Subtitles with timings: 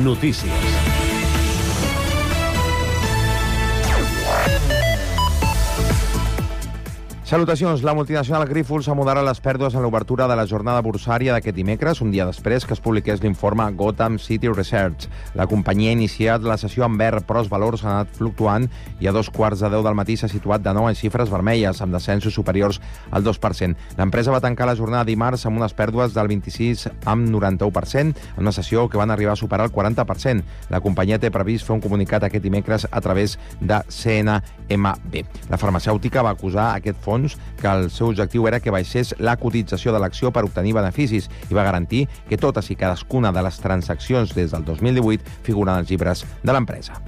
[0.00, 0.99] Notícies.
[7.30, 7.84] Salutacions.
[7.84, 12.00] La multinacional Grifols ha moderat les pèrdues en l'obertura de la jornada bursària d'aquest dimecres,
[12.02, 15.06] un dia després que es publiqués l'informe Gotham City Research.
[15.38, 18.66] La companyia ha iniciat la sessió amb verd, però els valors han anat fluctuant
[18.98, 21.78] i a dos quarts de deu del matí s'ha situat de nou en xifres vermelles,
[21.78, 22.80] amb descensos superiors
[23.12, 23.78] al 2%.
[24.00, 28.56] L'empresa va tancar la jornada dimarts amb unes pèrdues del 26 amb 91%, en una
[28.58, 30.42] sessió que van arribar a superar el 40%.
[30.74, 35.24] La companyia té previst fer un comunicat aquest dimecres a través de CNMB.
[35.46, 39.36] La farmacèutica va acusar aquest fons fons que el seu objectiu era que baixés la
[39.36, 43.60] cotització de l'acció per obtenir beneficis i va garantir que totes i cadascuna de les
[43.60, 47.00] transaccions des del 2018 figuren als llibres de l'empresa.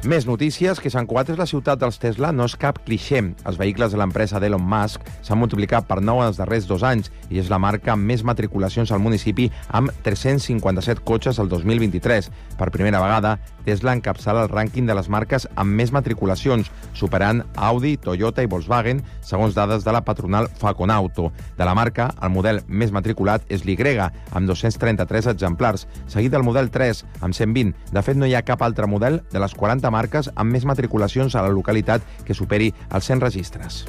[0.00, 3.18] Més notícies, que Sant Cugat és la ciutat dels Tesla no és cap clixé.
[3.44, 7.10] Els vehicles de l'empresa d'Elon Musk s'han multiplicat per 9 en els darrers dos anys
[7.28, 12.30] i és la marca amb més matriculacions al municipi amb 357 cotxes el 2023.
[12.56, 13.34] Per primera vegada,
[13.66, 19.04] Tesla encapçala el rànquing de les marques amb més matriculacions, superant Audi, Toyota i Volkswagen,
[19.20, 21.28] segons dades de la patronal Faconauto.
[21.60, 26.72] De la marca, el model més matriculat és l'Y, amb 233 exemplars, seguit del model
[26.72, 27.76] 3, amb 120.
[27.92, 31.34] De fet, no hi ha cap altre model de les 40 marques amb més matriculacions
[31.34, 33.84] a la localitat que superi els 100 registres.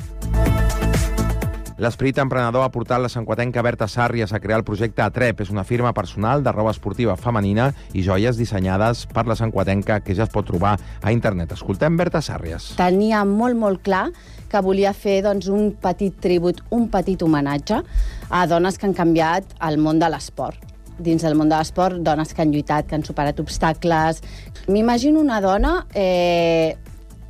[1.82, 5.40] L'esperit emprenedor ha portat la sanquatenca Berta Sàrries a crear el projecte Atrep.
[5.42, 10.14] És una firma personal de roba esportiva femenina i joies dissenyades per la sanquatenca que
[10.14, 11.56] ja es pot trobar a internet.
[11.58, 12.76] Escoltem Berta Sàrries.
[12.78, 14.12] Tenia molt, molt clar
[14.52, 17.82] que volia fer doncs, un petit tribut, un petit homenatge
[18.30, 20.71] a dones que han canviat el món de l'esport
[21.04, 24.22] dins del món de l'esport, dones que han lluitat, que han superat obstacles.
[24.68, 26.78] M'imagino una dona, eh,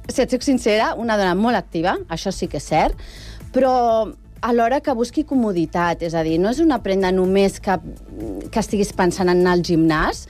[0.07, 2.97] si et soc sincera, una dona molt activa, això sí que és cert,
[3.53, 7.77] però alhora que busqui comoditat, és a dir, no és una prenda només que,
[8.51, 10.25] que estiguis pensant en anar al gimnàs,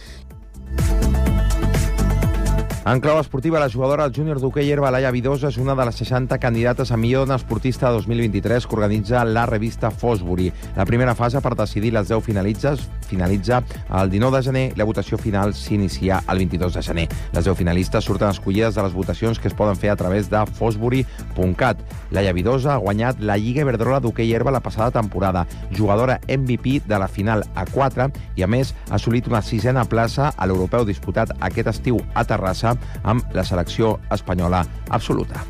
[2.84, 6.00] en clau esportiva, la jugadora del júnior d'hoquei herba Laia Vidosa és una de les
[6.02, 10.52] 60 candidates a millor esportista 2023 que organitza la revista Fosbury.
[10.76, 13.61] La primera fase per decidir les 10 finalitzes finalitza
[14.00, 17.08] el 19 de gener i la votació final s'inicia el 22 de gener.
[17.36, 20.42] Les 10 finalistes surten escollides de les votacions que es poden fer a través de
[20.58, 21.86] fosbury.cat.
[22.10, 25.45] Laia Vidosa ha guanyat la Lliga Iberdrola d'hoquei herba la passada temporada,
[25.78, 30.34] jugadora MVP de la final a 4 i, a més, ha assolit una sisena plaça
[30.36, 32.70] a l'europeu disputat aquest estiu a Terrassa
[33.04, 35.43] amb la selecció espanyola absoluta.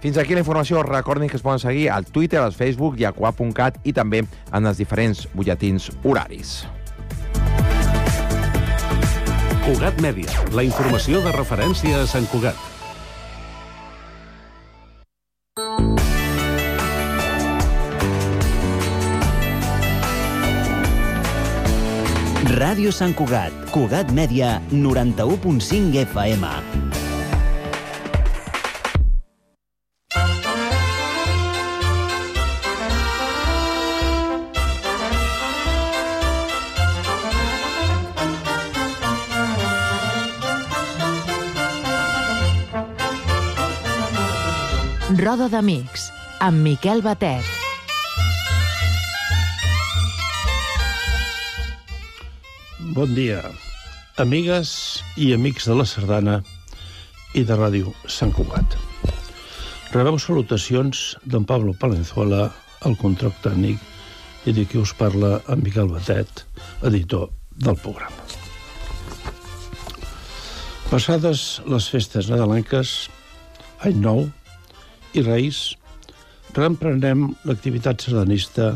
[0.00, 0.82] Fins aquí la informació.
[0.82, 4.66] Recordin que es poden seguir al Twitter, al Facebook i a qua.cat i també en
[4.66, 6.64] els diferents butlletins horaris.
[9.60, 12.56] Cugat Mèdia, la informació de referència a Sant Cugat.
[22.50, 26.48] Ràdio Sant Cugat, Cugat Mèdia, 91.5 FM.
[45.22, 46.10] Roda d'Amics,
[46.42, 47.59] amb Miquel Batet.
[52.90, 53.38] Bon dia,
[54.18, 54.70] amigues
[55.14, 56.40] i amics de la Sardana
[57.38, 58.72] i de Ràdio Sant Cugat.
[59.92, 62.48] Rebeu salutacions d'en Pablo Palenzuela,
[62.88, 63.78] el control tècnic,
[64.42, 66.42] i de qui us parla en Miquel Batet,
[66.90, 68.26] editor del programa.
[70.90, 72.94] Passades les festes nadalenques,
[73.86, 74.24] any nou
[75.14, 75.60] i Reis,
[76.58, 78.72] reemprenem l'activitat sardanista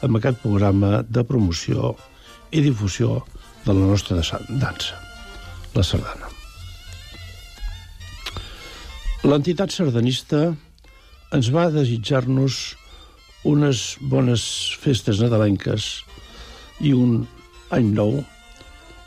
[0.00, 1.92] amb aquest programa de promoció
[2.56, 3.20] i difusió
[3.64, 4.98] de la nostra dansa,
[5.74, 6.30] la sardana.
[9.22, 10.54] L'entitat sardanista
[11.36, 12.60] ens va desitjar-nos
[13.44, 14.42] unes bones
[14.80, 15.90] festes nadalenques
[16.80, 17.26] i un
[17.76, 18.22] any nou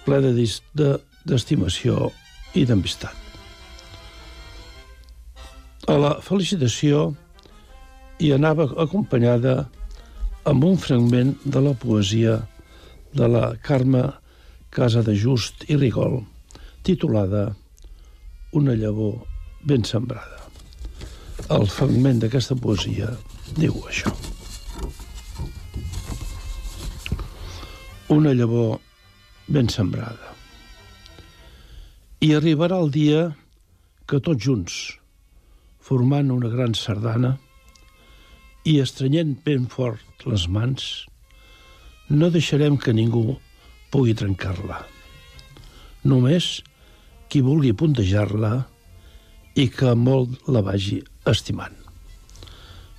[0.06, 2.12] ple d'estimació
[2.54, 3.16] i d'amistat.
[5.90, 7.10] A la felicitació
[8.22, 9.64] hi anava acompanyada
[10.48, 12.38] amb un fragment de la poesia
[13.18, 14.04] de la Carme
[14.74, 16.24] Casa de Just i Rigol,
[16.82, 17.56] titulada
[18.58, 19.20] Una llavor
[19.62, 20.40] ben sembrada.
[21.54, 23.12] El fragment d'aquesta poesia
[23.54, 24.10] diu això.
[28.18, 28.82] Una llavor
[29.46, 30.34] ben sembrada.
[32.26, 33.24] I arribarà el dia
[34.10, 34.82] que tots junts,
[35.78, 37.36] formant una gran sardana
[38.66, 40.92] i estrenyent ben fort les mans,
[42.10, 43.38] No deixarem que ningú
[43.94, 44.82] pugui trencar-la.
[46.10, 46.66] Només
[47.30, 48.66] qui vulgui puntejar-la
[49.58, 51.76] i que molt la vagi estimant.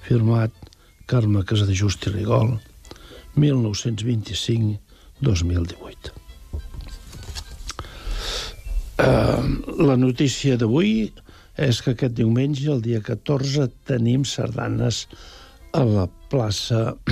[0.06, 0.52] Firmat
[1.10, 2.60] Carme Casadejust i Rigol,
[3.36, 6.12] 1925-2018.
[8.94, 9.42] Uh,
[9.82, 11.10] la notícia d'avui
[11.58, 15.08] és que aquest diumenge, el dia 14, tenim sardanes
[15.74, 16.94] a la plaça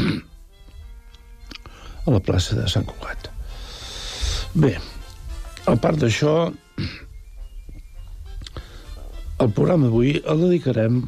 [2.07, 3.32] a la plaça de Sant Cugat.
[4.53, 4.75] Bé,
[5.65, 6.33] a part d'això,
[9.41, 10.99] el programa d'avui el dedicarem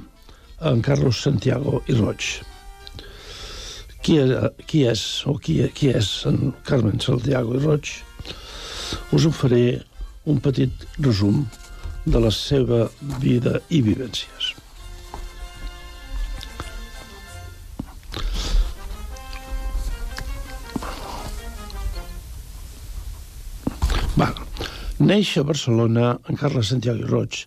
[0.65, 2.29] a en Carlos Santiago i Roig.
[4.01, 4.17] Qui,
[4.65, 7.93] qui és o qui, qui és en Carmen Santiago i Roig?
[9.13, 9.65] Us en faré
[10.25, 11.45] un petit resum
[12.07, 12.87] de la seva
[13.21, 14.44] vida i vivències.
[25.05, 27.43] Neix a Barcelona en Carles Santiago i Roig.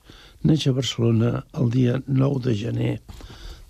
[0.45, 2.91] Neix a Barcelona el dia 9 de gener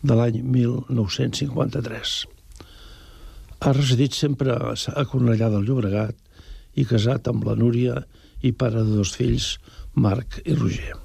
[0.04, 2.16] de l'any 1953.
[3.64, 6.18] Ha residit sempre a Cornellà del Llobregat
[6.76, 8.02] i casat amb la Núria
[8.44, 9.56] i pare de dos fills,
[9.96, 10.98] Marc i Roger.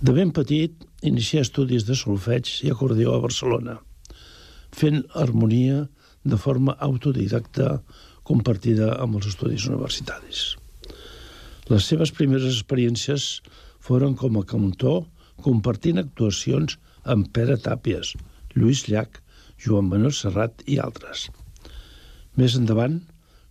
[0.00, 0.74] De ben petit,
[1.06, 3.78] inicià estudis de solfeig i acordió a Barcelona,
[4.74, 5.86] fent harmonia
[6.24, 7.78] de forma autodidacta
[8.26, 10.59] compartida amb els estudis universitaris.
[11.70, 13.24] Les seves primeres experiències
[13.86, 15.04] foren com a cantor,
[15.44, 16.74] compartint actuacions
[17.14, 18.16] amb Pere Tàpies,
[18.56, 19.20] Lluís Llach,
[19.62, 21.28] Joan Manuel Serrat i altres.
[22.34, 22.96] Més endavant,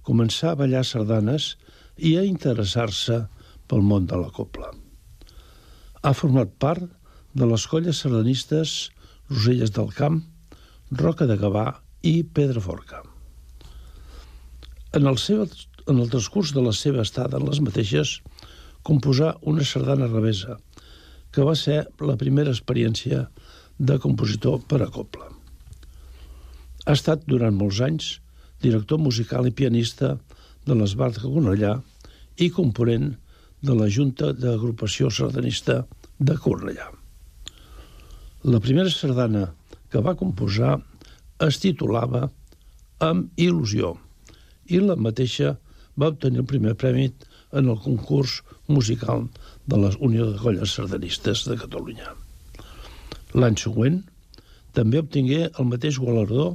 [0.03, 1.53] començà a ballar sardanes
[1.95, 3.21] i a interessar-se
[3.71, 4.73] pel món de la copla.
[6.03, 6.83] Ha format part
[7.39, 8.89] de les colles sardanistes
[9.31, 10.19] Roselles del Camp,
[10.91, 11.69] Roca de Gavà
[12.03, 13.03] i Pedraforca.
[14.97, 15.45] En el, seu,
[15.89, 18.19] en el transcurs de la seva estada en les mateixes,
[18.85, 20.59] composà una sardana revesa,
[21.33, 23.25] que va ser la primera experiència
[23.79, 25.29] de compositor per a copla.
[26.85, 28.09] Ha estat durant molts anys
[28.63, 30.15] director musical i pianista
[30.67, 31.75] de l'Esbart de Cornellà
[32.37, 33.13] i component
[33.65, 35.83] de la Junta d'Agrupació Sardanista
[36.19, 36.89] de Cornellà.
[38.43, 39.49] La primera sardana
[39.91, 40.77] que va composar
[41.45, 42.29] es titulava
[42.99, 43.93] Amb il·lusió
[44.67, 45.53] i la mateixa
[45.99, 47.09] va obtenir el primer premi
[47.59, 49.25] en el concurs musical
[49.67, 52.13] de la Unió de Colles Sardanistes de Catalunya.
[53.33, 54.01] L'any següent
[54.77, 56.51] també obtingué el mateix gualardó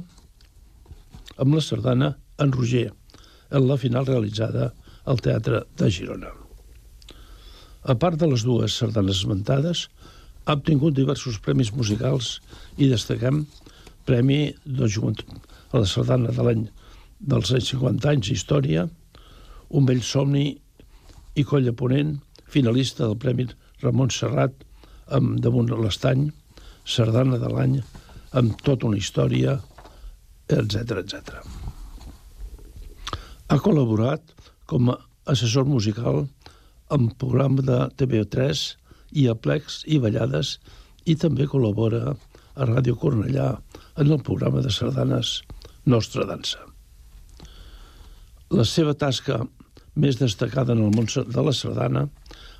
[1.37, 2.89] amb la sardana en Roger,
[3.51, 4.71] en la final realitzada
[5.05, 6.31] al Teatre de Girona.
[7.85, 9.85] A part de les dues sardanes esmentades,
[10.45, 12.39] ha obtingut diversos premis musicals
[12.77, 13.43] i destaquem
[14.05, 15.31] Premi de Joventut
[15.73, 16.65] a la sardana de l'any
[17.19, 18.85] dels anys 50 anys d'història,
[19.75, 20.45] Un vell somni
[21.35, 22.15] i Colla Ponent,
[22.47, 23.47] finalista del Premi
[23.81, 24.63] Ramon Serrat
[25.17, 26.29] amb Damunt l'Estany,
[26.85, 27.79] sardana de l'any
[28.39, 29.57] amb tota una història,
[30.47, 31.41] etc etc.
[33.51, 34.31] Ha col·laborat
[34.69, 34.97] com a
[35.33, 36.23] assessor musical
[36.95, 38.63] en programa de TV3
[39.21, 40.55] i a Plex i Ballades
[41.05, 42.15] i també col·labora
[42.55, 43.49] a Ràdio Cornellà
[43.99, 45.41] en el programa de sardanes
[45.85, 46.63] Nostra Dansa.
[48.55, 49.41] La seva tasca
[49.95, 52.07] més destacada en el món de la sardana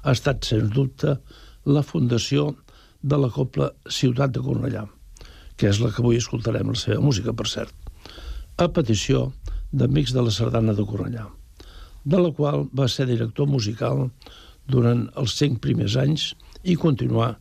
[0.03, 1.17] ha estat, sens dubte,
[1.65, 2.53] la fundació
[3.01, 4.85] de la Copla Ciutat de Cornellà,
[5.57, 7.73] que és la que avui escoltarem la seva música, per cert,
[8.57, 9.31] a petició
[9.71, 11.27] d'Amics de la Sardana de Cornellà,
[12.05, 14.07] de la qual va ser director musical
[14.69, 16.31] durant els cinc primers anys
[16.63, 17.35] i continuar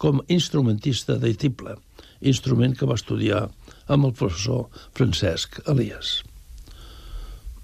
[0.00, 1.76] com instrumentista de tible,
[2.20, 3.46] instrument que va estudiar
[3.88, 6.20] amb el professor Francesc Elias.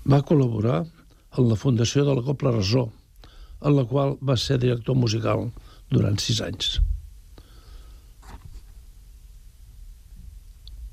[0.05, 0.83] Va col·laborar
[1.37, 2.89] en la fundació de la Copla Resó,
[3.61, 5.49] en la qual va ser director musical
[5.93, 6.79] durant sis anys.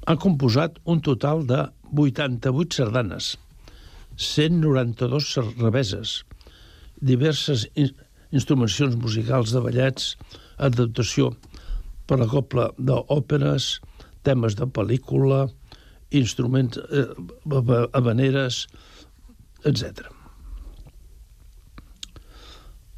[0.03, 1.61] Ha composat un total de
[1.95, 3.33] 88 sardanes,
[4.19, 5.29] 192
[5.61, 6.21] reveses,
[6.99, 7.65] diverses
[8.33, 10.13] instrumentacions musicals de ballets,
[10.57, 11.31] adaptació
[12.07, 13.77] per la copla d'òperes,
[14.27, 15.45] temes de pel·lícula,
[16.13, 17.07] instruments, eh,
[17.93, 18.67] habaneres,
[19.65, 20.03] etc.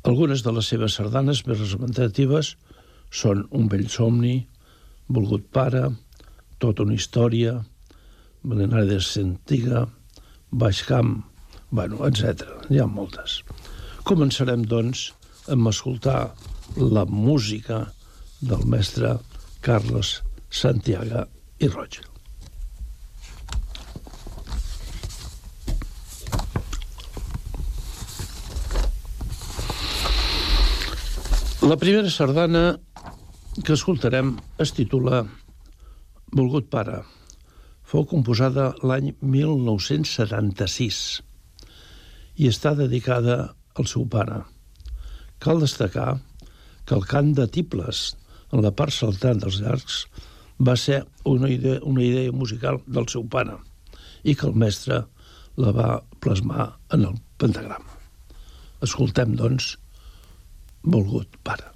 [0.06, 2.52] Algunes de les seves sardanes més representatives
[3.10, 4.36] són Un vell somni,
[5.10, 5.88] Volgut pare,
[6.62, 7.56] Tota una història,
[8.46, 9.84] Belenari de Sentiga,
[10.52, 11.18] Baix Camp,
[11.70, 12.46] bueno, etc.
[12.70, 13.42] Hi ha moltes.
[14.06, 15.08] Començarem, doncs,
[15.52, 16.20] amb escoltar
[16.78, 17.84] la música
[18.42, 19.18] del mestre
[19.66, 20.20] Carles
[20.50, 21.26] Santiago
[21.60, 22.04] i Roig.
[31.65, 32.77] La primera sardana
[33.65, 35.24] que escoltarem es titula
[36.38, 37.00] Volgut pare.
[37.81, 41.00] Fou composada l'any 1976
[42.38, 43.38] i està dedicada
[43.81, 44.43] al seu pare.
[45.41, 46.19] Cal destacar
[46.86, 48.01] que el cant de tibles
[48.51, 49.95] en la part saltant dels arcs
[50.62, 51.00] va ser
[51.31, 53.57] una idea, una idea musical del seu pare
[54.22, 55.01] i que el mestre
[55.57, 55.89] la va
[56.22, 57.89] plasmar en el pentagram.
[58.86, 59.79] Escoltem, doncs,
[60.86, 61.75] Volgut pare.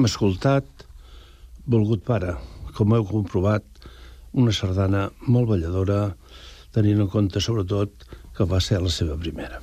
[0.00, 0.64] Hem escoltat,
[1.68, 2.30] volgut pare,
[2.72, 3.66] com heu comprovat,
[4.32, 6.14] una sardana molt balladora,
[6.72, 9.60] tenint en compte, sobretot, que va ser la seva primera.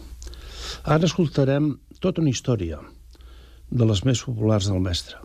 [0.85, 1.71] Ara escoltarem
[2.05, 2.77] tota una història
[3.71, 5.17] de les més populars del mestre.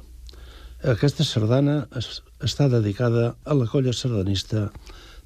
[0.94, 4.70] Aquesta sardana es, està dedicada a la colla sardanista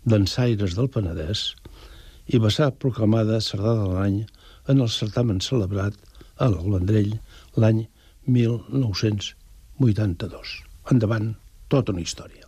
[0.02, 1.52] d'ensaires del Penedès
[2.26, 4.22] i va ser proclamada sardana de l'any
[4.66, 5.94] en el certamen celebrat
[6.42, 7.20] a l'Albandrell
[7.54, 7.86] l'any
[9.82, 10.56] 1982.
[10.92, 11.32] Endavant,
[11.72, 12.45] tota una història.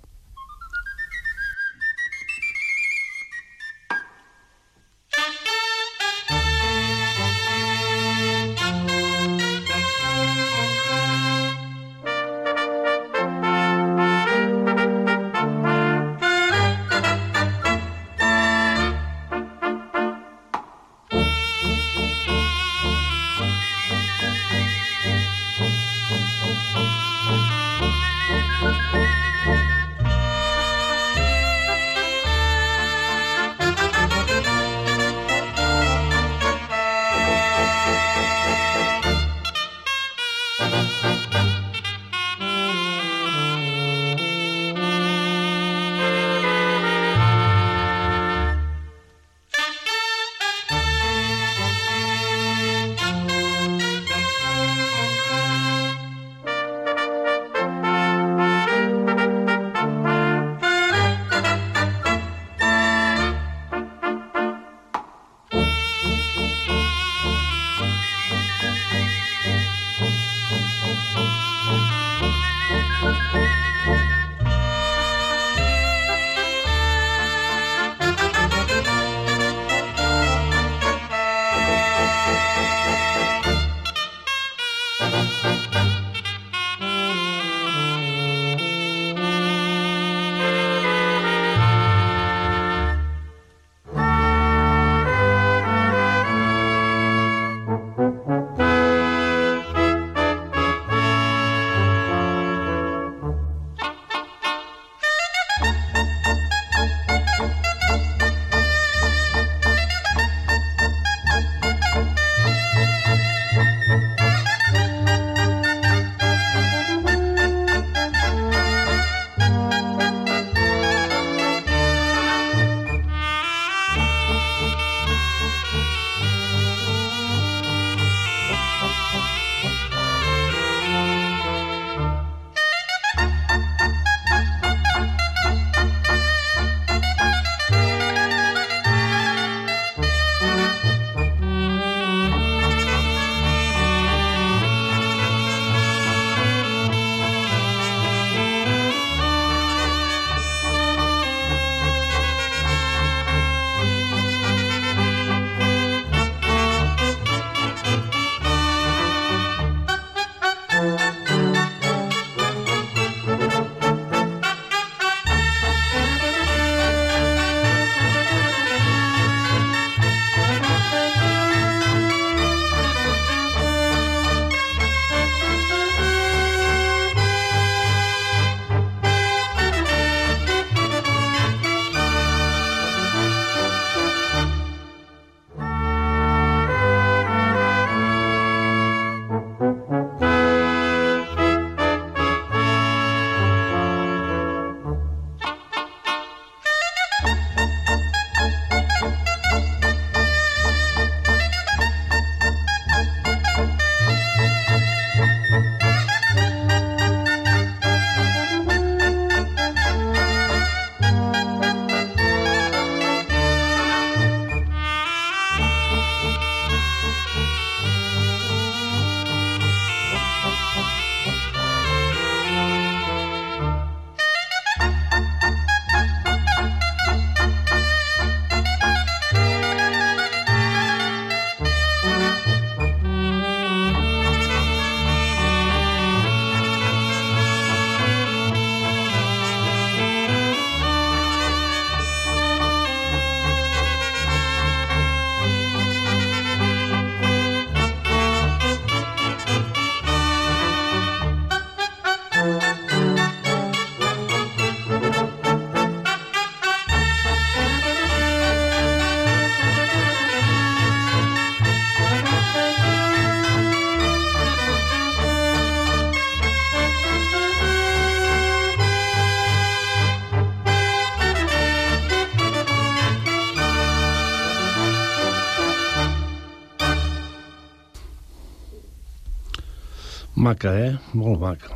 [280.48, 280.96] Maca, eh?
[281.12, 281.74] Molt maca.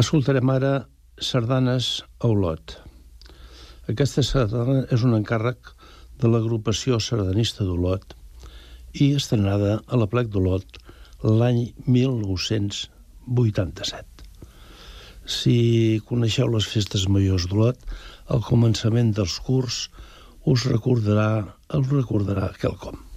[0.00, 0.88] Escoltarem ara
[1.22, 2.82] Sardanes a Olot.
[3.92, 5.70] Aquesta sardana és un encàrrec
[6.18, 8.16] de l'agrupació sardanista d'Olot
[8.98, 10.66] i estrenada a la plec d'Olot
[11.22, 14.02] l'any 1987.
[15.38, 15.56] Si
[16.10, 17.78] coneixeu les festes majors d'Olot,
[18.34, 19.94] al començament dels curs
[20.42, 23.13] us recordarà, us recordarà quelcom.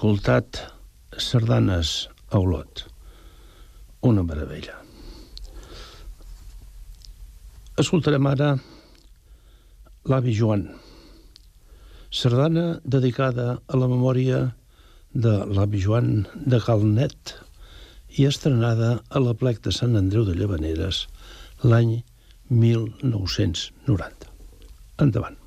[0.00, 0.56] Escoltat
[1.12, 2.86] sardanes a Olot.
[4.00, 4.78] Una meravella.
[7.76, 8.54] Escoltarem ara
[10.08, 10.62] l'avi Joan,
[12.08, 14.38] sardana dedicada a la memòria
[15.12, 17.34] de l'avi Joan de Calnet
[18.16, 21.02] i estrenada a la plec de Sant Andreu de Llavaneres
[21.60, 21.98] l'any
[22.48, 24.32] 1990.
[25.04, 25.39] Endavant.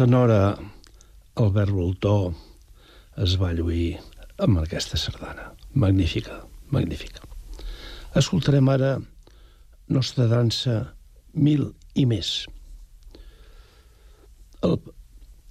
[0.00, 0.56] Tenora
[1.36, 2.32] Albert Voltó
[3.20, 3.98] es va lluir
[4.40, 5.50] amb aquesta sardana.
[5.76, 6.38] Magnífica,
[6.72, 7.20] magnífica.
[8.16, 8.94] Escoltarem ara
[9.92, 10.76] Nostra dansa
[11.34, 11.66] Mil
[12.00, 12.30] i més.
[14.64, 14.78] El,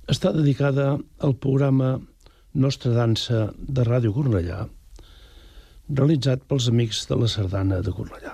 [0.10, 1.92] està dedicada al programa
[2.66, 4.64] Nostra dansa de Ràdio Cornellà,
[5.94, 8.34] realitzat pels amics de la Sardana de Cornellà,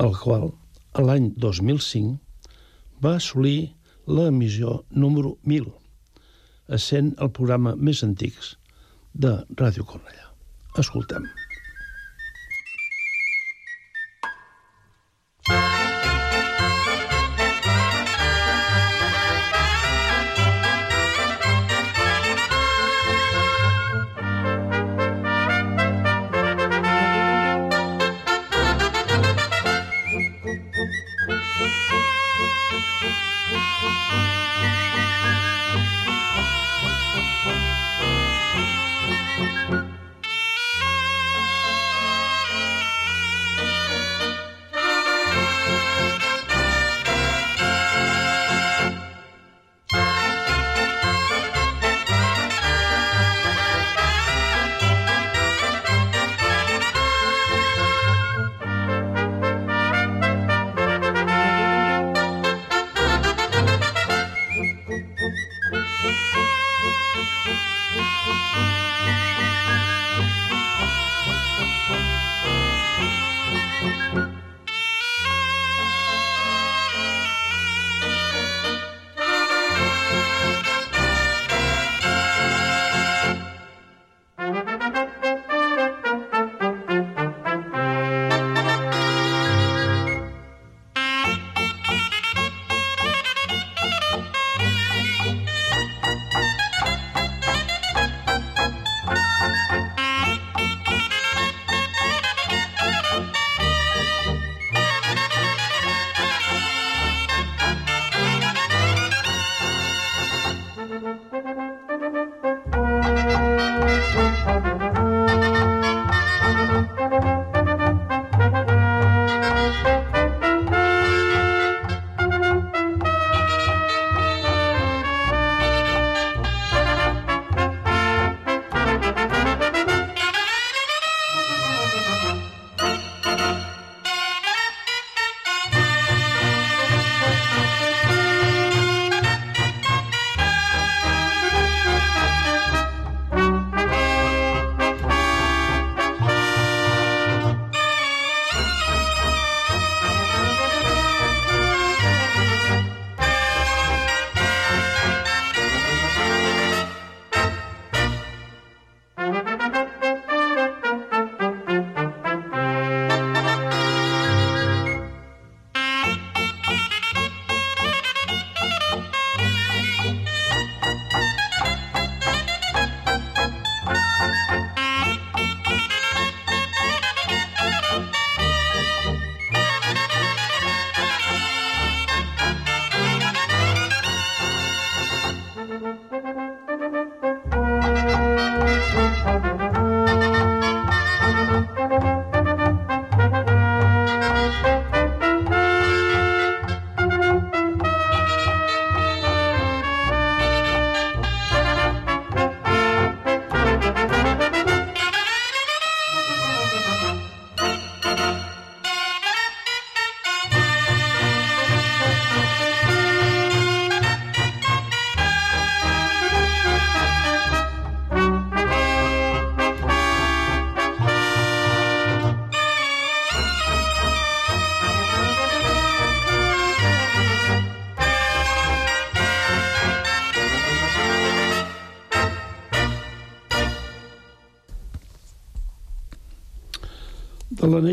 [0.00, 0.48] el qual,
[0.96, 2.16] l'any 2005,
[3.04, 3.74] va assolir
[4.06, 5.68] l'emissió número 1000,
[6.78, 8.56] essent el programa més antics
[9.12, 10.30] de Ràdio Cornellà.
[10.80, 11.28] Escoltem.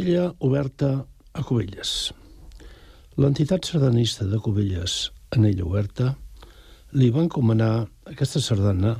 [0.10, 2.12] De l'anella oberta a Cubelles.
[3.18, 6.16] L'entitat sardanista de Cubelles, Anella Oberta,
[6.94, 8.96] li va encomanar aquesta sardana,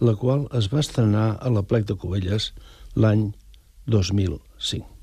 [0.00, 2.52] la qual es va estrenar a la plec de Cubelles
[2.94, 3.30] l'any
[3.86, 4.99] 2005.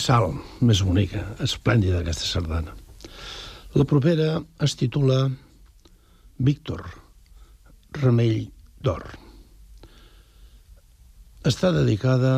[0.00, 2.72] Salt més bonica, esplèndida aquesta sardana.
[3.76, 5.18] La propera es titula
[6.40, 6.86] Víctor,
[7.98, 8.46] Remell
[8.80, 9.04] d'Or.
[11.50, 12.32] Està dedicada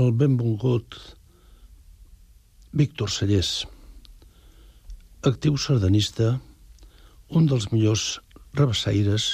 [0.00, 0.96] al benvolgut
[2.72, 3.50] Víctor Sallés,
[5.28, 6.32] actiu sardanista,
[7.28, 8.06] un dels millors
[8.56, 9.28] rebessaires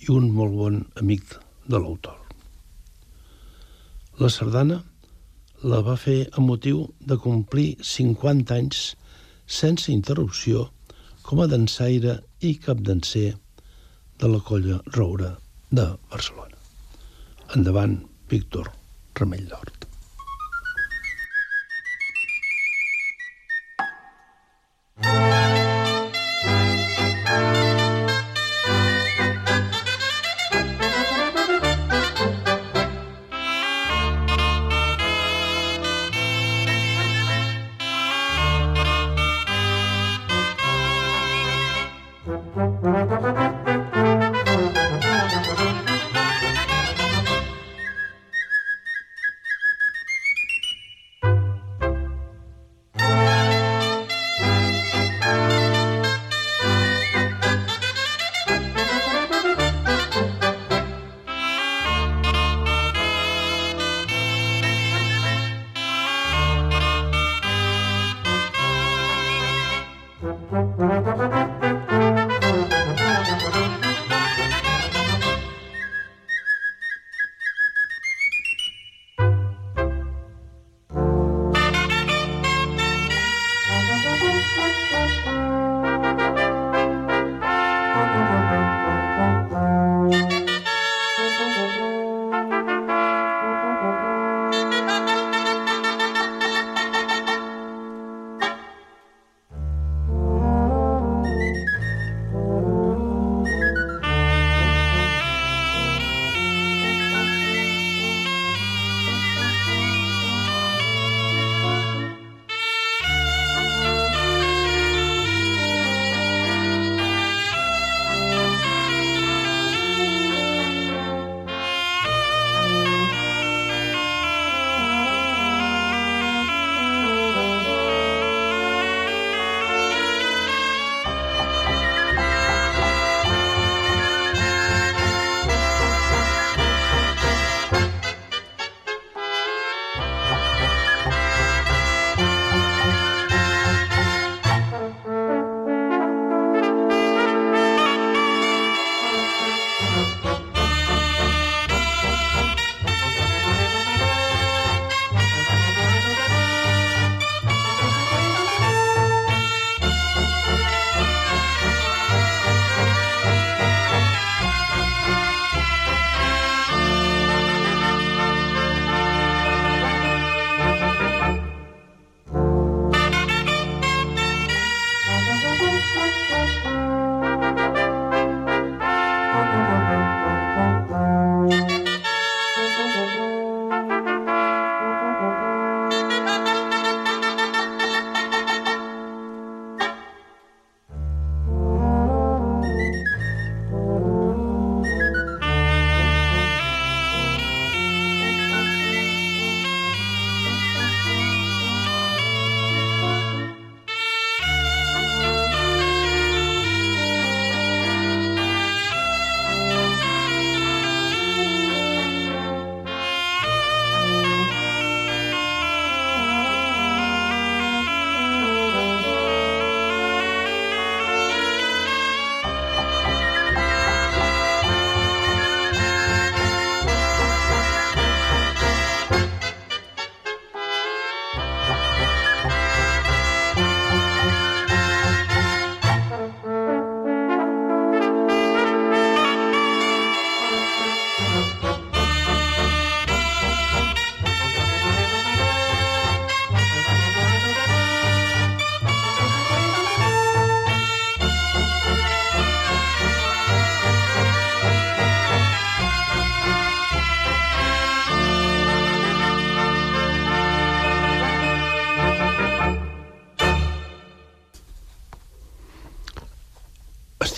[0.00, 1.36] i un molt bon amic
[1.68, 2.19] de l'autor.
[4.20, 4.76] La sardana
[5.72, 8.82] la va fer a motiu de complir 50 anys
[9.60, 10.66] sense interrupció
[11.24, 13.30] com a dansaire i capdanser
[14.20, 15.34] de la colla Roura
[15.70, 16.60] de Barcelona.
[17.56, 18.68] Endavant, Víctor
[19.16, 19.89] Remell d'Hort.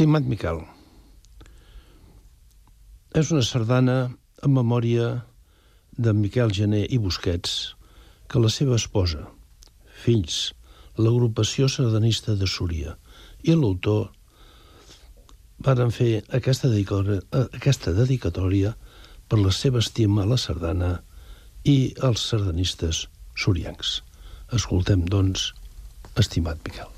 [0.02, 0.56] Estimat Miquel,
[3.14, 3.92] és una sardana
[4.42, 5.04] en memòria
[5.94, 7.52] de Miquel Gené i Busquets
[8.26, 9.20] que la seva esposa,
[10.02, 10.38] fills,
[10.98, 12.96] l'agrupació sardanista de Súria
[13.46, 14.08] i l'autor
[15.68, 18.72] varen fer aquesta aquesta dedicatòria
[19.28, 20.96] per la seva estima a la sardana
[21.62, 23.04] i als sardanistes
[23.38, 24.00] suriancs.
[24.50, 25.52] Escoltem, doncs,
[26.18, 26.90] estimat Miquel.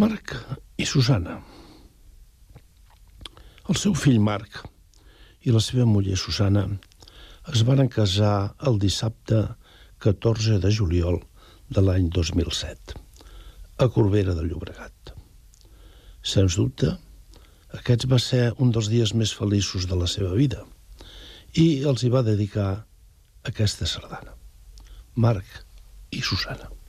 [0.00, 0.32] Marc
[0.80, 1.34] i Susana.
[3.68, 4.62] El seu fill Marc
[5.44, 6.62] i la seva muller Susana
[7.52, 9.42] es van casar el dissabte
[10.06, 11.20] 14 de juliol
[11.68, 12.96] de l'any 2007
[13.84, 15.12] a Corbera de Llobregat.
[16.32, 16.94] Sens dubte,
[17.82, 20.64] aquest va ser un dels dies més feliços de la seva vida
[21.60, 22.70] i els hi va dedicar
[23.52, 24.32] aquesta sardana.
[25.28, 25.64] Marc
[26.10, 26.79] i Susana.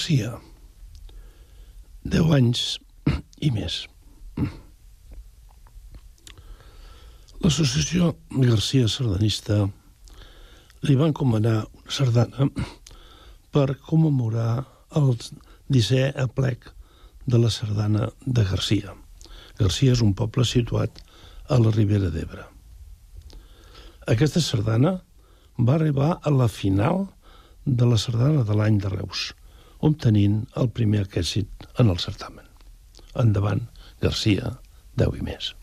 [0.00, 0.38] Garcia.
[2.08, 2.60] 10 anys
[3.44, 3.74] i més.
[7.44, 9.58] L'associació Garcia Sardanista
[10.88, 12.46] li van comanar una sardana
[13.52, 14.54] per commemorar
[14.96, 15.10] el
[15.68, 16.70] 17è aplec
[17.26, 18.94] de la sardana de Garcia.
[19.60, 21.02] Garcia és un poble situat
[21.44, 22.46] a la Ribera d'Ebre.
[24.16, 24.94] Aquesta sardana
[25.58, 27.04] va arribar a la final
[27.66, 29.34] de la sardana de l'any de Reus,
[29.86, 32.46] obtenint el primer èxit en el certamen.
[33.24, 33.64] Endavant,
[34.02, 34.56] Garcia,
[35.00, 35.54] 10 i més.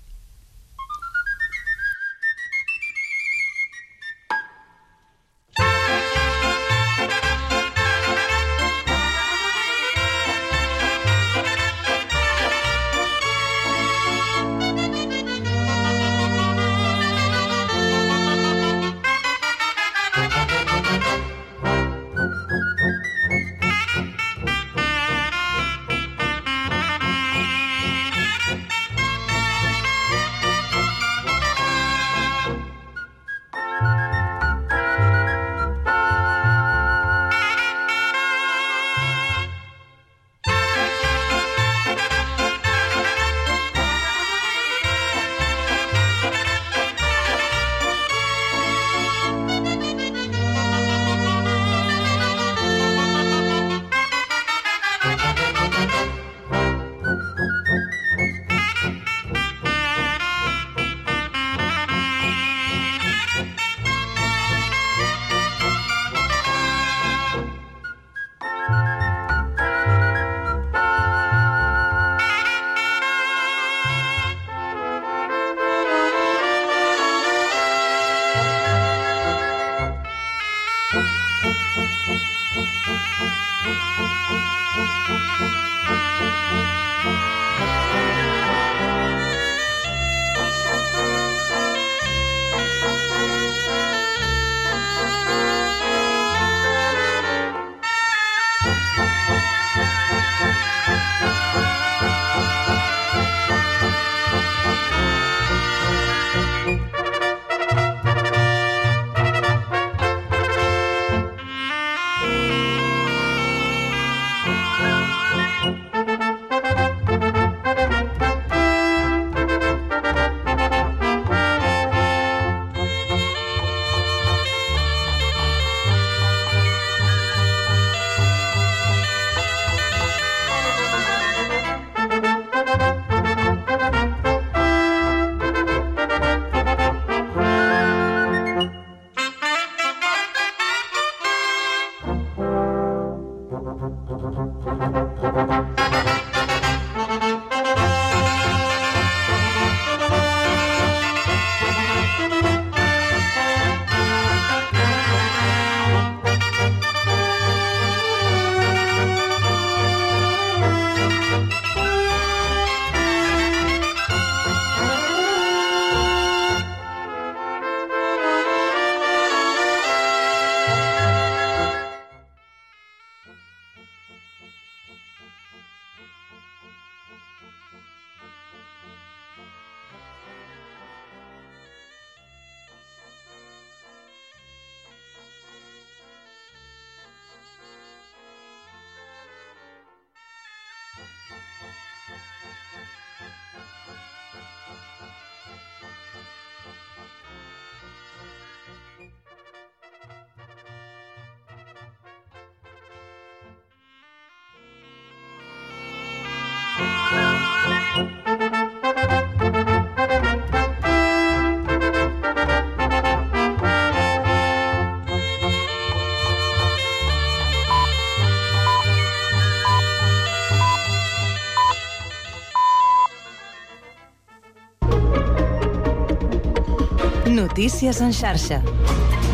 [227.58, 228.62] Notícies en xarxa.